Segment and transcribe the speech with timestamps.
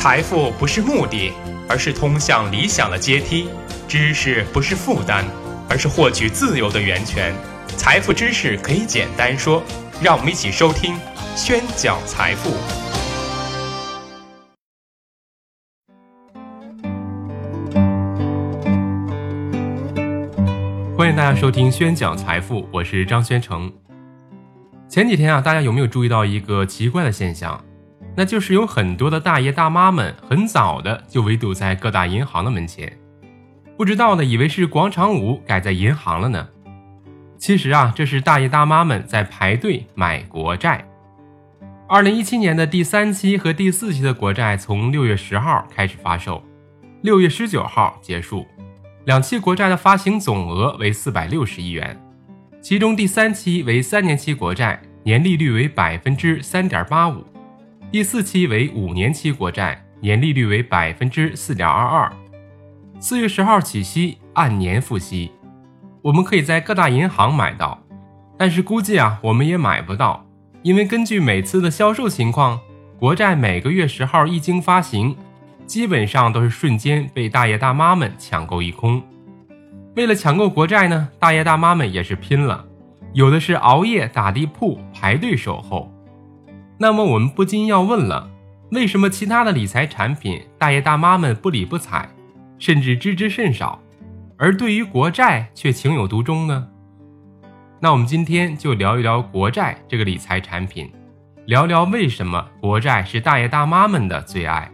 [0.00, 1.32] 财富不是目的，
[1.68, 3.48] 而是通向理想的阶梯；
[3.88, 5.24] 知识不是负担，
[5.68, 7.34] 而是获取自由的源泉。
[7.76, 9.60] 财富知识可以简单说，
[10.00, 10.94] 让我们一起收听
[11.34, 12.50] 《宣讲财富》。
[20.96, 23.72] 欢迎大家收听《宣讲财富》，我是张宣成。
[24.88, 27.60] 前几天啊，大家有没有注意到一个奇怪的现象？
[28.18, 32.92] 那就是有很多的大爷大妈们很早的就围堵在各大银行的门前，
[33.76, 36.48] 不知道的以为是广场舞改在银行了呢。
[37.38, 40.84] 其实啊，这是大爷大妈们在排队买国债。
[41.86, 46.42] 二零一七年的第三期和第四期的国债从六月十号开始发售，
[47.02, 48.44] 六月十九号结束。
[49.04, 51.96] 两期国债的发行总额为四百六十亿元，
[52.60, 57.24] 其中第三期为三年期国债，年利率为百分之三点八五。
[57.90, 62.12] 第四期为五年期国债，年利率为百分之四点二二，
[63.00, 65.32] 四月十号起息，按年付息。
[66.02, 67.82] 我们可以在各大银行买到，
[68.36, 70.26] 但是估计啊，我们也买不到，
[70.62, 72.60] 因为根据每次的销售情况，
[72.98, 75.16] 国债每个月十号一经发行，
[75.64, 79.02] 基本上都是瞬间被大爷大妈们抢购一空。
[79.96, 82.66] 为了抢购国债呢，大爷大妈们也是拼了，
[83.14, 85.90] 有的是熬夜打地铺排队守候。
[86.80, 88.30] 那么我们不禁要问了：
[88.70, 92.08] 为什么其他的理财产品大爷大妈们不理不睬，
[92.58, 93.80] 甚至知之甚少，
[94.36, 96.68] 而对于国债却情有独钟呢？
[97.80, 100.88] 那我们今天就聊一聊国债这个理财产品，
[101.46, 104.70] 聊聊为什么国债是大爷大妈们的最爱。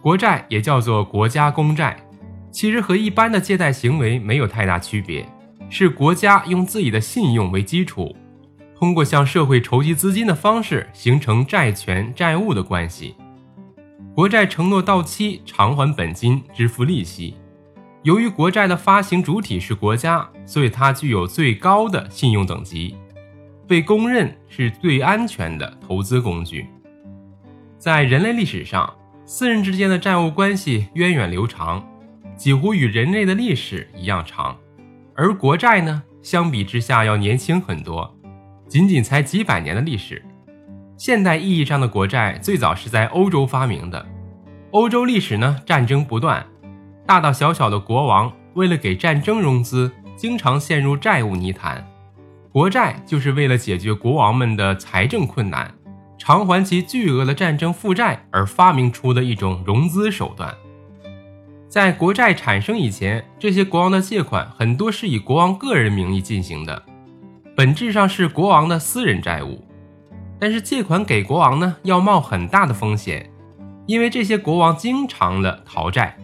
[0.00, 1.96] 国债也叫做国家公债，
[2.52, 5.26] 其实和一般的借贷行为没有太大区别，
[5.68, 8.14] 是国家用自己的信用为基础。
[8.82, 13.14] 通过向社会筹集资金的方式形成债权债务的关系，
[14.12, 17.36] 国债承诺到期偿还本金，支付利息。
[18.02, 22.96] 由于国债的发行主体是国家，所以它具有最高的信用等级，
[23.68, 26.66] 被公认是最安全的投资工具。
[27.78, 28.92] 在人类历史上，
[29.24, 31.88] 私人之间的债务关系源远流长，
[32.34, 34.56] 几乎与人类的历史一样长，
[35.14, 38.12] 而国债呢，相比之下要年轻很多。
[38.72, 40.24] 仅仅才几百年的历史，
[40.96, 44.06] 现代意义上的国债最早是在欧洲发明的。
[44.70, 46.42] 欧洲历史呢，战争不断，
[47.04, 51.86] 大大小小的国王为了给战争融资，经常陷入债务泥潭。
[52.50, 55.70] 国债就是为了解决国王们的财政困难，
[56.16, 60.50] 偿还其巨额的战争负债而发明出的一种融资手段。
[61.68, 66.82] 在国债产生以前，这些国王的借款很多是以国王个人名义进行的。
[67.54, 69.62] 本质上是国王的私人债务，
[70.40, 73.30] 但是借款给国王呢，要冒很大的风险，
[73.86, 76.16] 因为这些国王经常的逃债，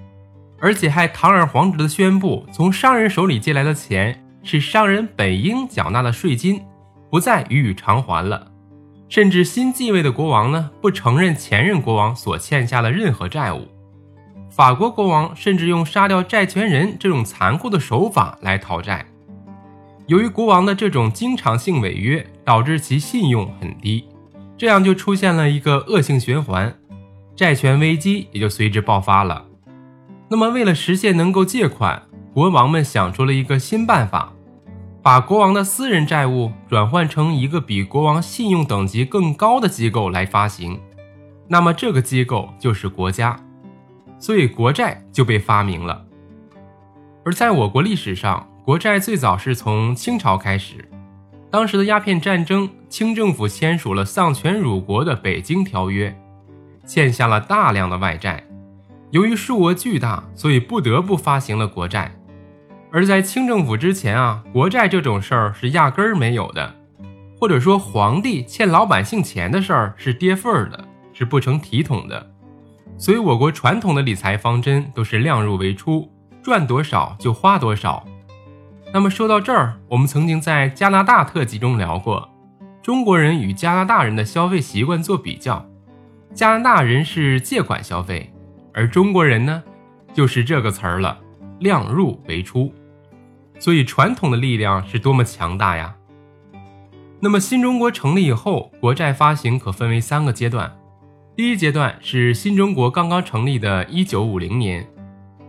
[0.59, 6.63] 而且还堂而皇之的宣布，从商人手里借来的钱是商人本应缴纳的税金，
[7.11, 8.51] 不再予以偿还了。
[9.11, 13.69] 甚至新继位的国王呢，不承认前任国王所欠下的任何债务。
[14.51, 19.05] 法国国王甚至用杀掉债权人这种残酷的手法来讨债。
[20.09, 24.09] 由于国王的这种经常性违约，导致其信用很低，
[24.57, 26.75] 这样就出现了一个恶性循环，
[27.37, 29.45] 债权危机也就随之爆发了。
[30.31, 34.33] 那么，为了实现能够借款，国王们想出了一个新办法，
[35.03, 40.81] 把国王的私人债务转换成一个比国王信用等级更高的机构来发行，
[41.49, 43.39] 那么这个机构就是国家，
[44.19, 46.07] 所以国债就被发明了。
[47.29, 50.89] 而在我国历史上，国债最早是从清朝开始，
[51.51, 56.09] 当时的鸦片战争，清政府签署了丧权辱国的《北京条约》，
[56.89, 58.43] 欠下了大量的外债，
[59.11, 62.11] 由于数额巨大，所以不得不发行了国债。
[62.91, 66.75] 而在清政府之前啊，国债这种事儿是压根儿没有的，
[67.39, 72.31] 或者说皇帝欠老百姓钱的事儿是跌份儿的，是不成体统的。
[72.97, 76.11] 所以我国传统的理财方针都是量入为出，
[76.43, 78.05] 赚多少就花多少。
[78.93, 82.29] 那么说到这儿，我们曾经在加拿大特辑中聊过，
[82.83, 85.67] 中国人与加拿大人的消费习惯做比较，
[86.33, 88.33] 加拿大人是借款消费，
[88.73, 89.63] 而中国人呢，
[90.15, 91.19] 就是这个词儿了，
[91.59, 92.73] 量入为出。
[93.59, 95.95] 所以传统的力量是多么强大呀！
[97.21, 100.79] 那么新中国成立以后，国债发行可分为三个阶段，
[101.37, 104.89] 第一阶段是新中国刚刚成立的1950年。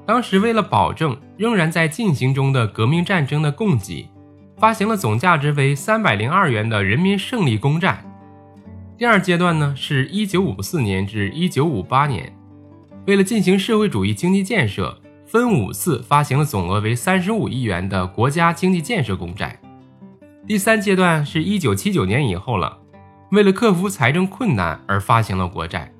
[0.09, 4.09] 当时为了保证仍然在进行中的革命战争的供给，
[4.57, 8.03] 发行了总价值为三百零二元的人民胜利公债。
[8.97, 12.35] 第二阶段呢是一九五四年至一九五八年，
[13.05, 19.59] 为了进行社会主义经济建设，分五次发行了总额为三十五亿元的国家经济建设公债。
[20.47, 22.79] 第三阶段是一九七九年以后了，
[23.29, 25.93] 为了克服财政困难而发行了国债。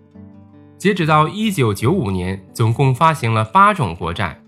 [0.79, 4.41] 截止到一九九五年，总共发行了八种国债，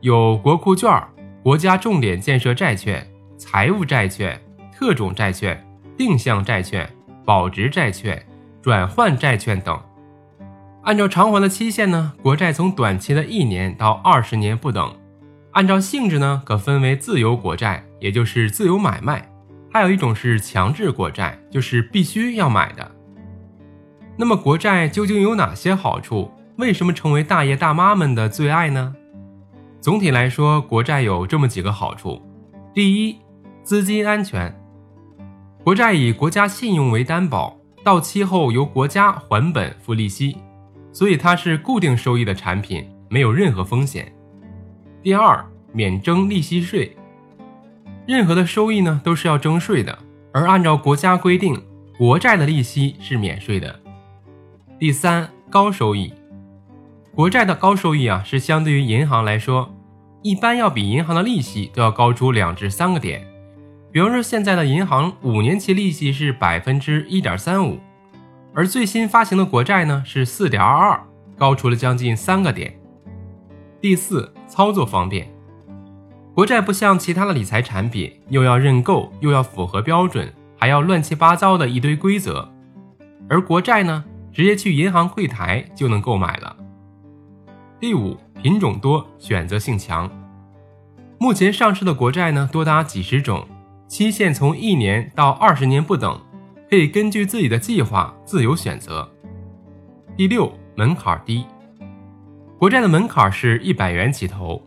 [0.00, 0.90] 有国库券、
[1.40, 4.36] 国家重点建设债券、财务债券、
[4.76, 5.64] 特种债券、
[5.96, 6.90] 定向债券、
[7.24, 8.20] 保值债券、
[8.60, 9.80] 转换债券等。
[10.82, 14.92] 按照偿还的期限呢，国债从短期的一年到二十年不等。
[15.52, 19.30] 按照性质呢，可分为自由国债，也就是自由买卖。
[19.72, 22.90] 还有一种是强制国债，就是必须要买的。
[24.20, 26.28] 那么国债究竟有哪些好处？
[26.56, 28.92] 为什么成为大爷大妈们的最爱呢？
[29.80, 32.20] 总体来说，国债有这么几个好处：
[32.74, 33.16] 第一，
[33.62, 34.52] 资金安全。
[35.62, 40.36] 国债以国家信用为担保，到期后由国家还本付利息，
[40.92, 44.12] 所以它是固定收益的产品，没有任何风险。
[45.00, 46.96] 第二，免征利息税。
[48.04, 49.96] 任何的收益呢，都是要征税的，
[50.32, 51.62] 而按照国家规定，
[51.96, 53.78] 国债的利息是免税的。
[54.78, 56.14] 第三，高收益，
[57.12, 59.74] 国债的高收益啊，是相对于银行来说，
[60.22, 63.26] 一般要比银行的利息都要高出两至三个点。
[63.90, 67.80] 比方说，现在的银行五年期利息是百分之一点三五，
[68.54, 71.02] 而最新发行的国债呢是四点二二，
[71.36, 72.78] 高出了将近三个点。
[73.80, 75.28] 第四，操作方便。
[76.36, 82.48] 国债不像其他的理财产品，又要认购，又要符合标准，还要乱七八糟的一堆规则。
[83.28, 84.04] 而国债呢，
[84.38, 86.56] 直接去银行柜台就能购买了。
[87.80, 90.08] 第五，品种多，选择性强。
[91.18, 93.44] 目前上市的国债呢，多达几十种，
[93.88, 96.20] 期限从一年到二十年不等，
[96.70, 99.10] 可以根据自己的计划自由选择。
[100.16, 101.44] 第六，门槛低。
[102.60, 104.62] 国债的门槛是一百元起投。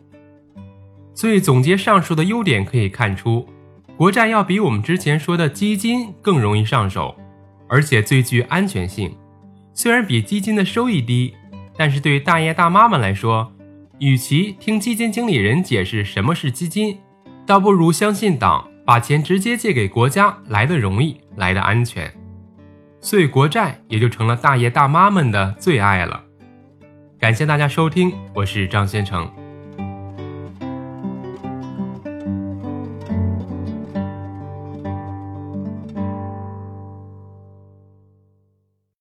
[1.15, 3.47] 所以总结上述的优点，可以看出，
[3.95, 7.15] 国债要比我们之前说的基金更容易上手，
[7.69, 9.15] 而且最具安全性。
[9.73, 11.33] 虽然比基金的收益低，
[11.77, 13.51] 但是对于大爷大妈们来说，
[13.99, 16.99] 与其听基金经理人解释什么是基金，
[17.45, 22.11] 倒不如相信党，把钱直接借给国家来的容易，来的安全。
[22.99, 26.23] 所以国债也就成了大爷大妈们的最爱了。
[27.19, 29.31] 感谢大家收听，我是张先成。